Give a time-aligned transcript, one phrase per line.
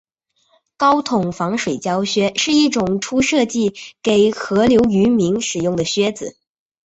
[0.77, 6.37] 高筒防水胶靴是一种最初设计给河流渔民使用的靴子。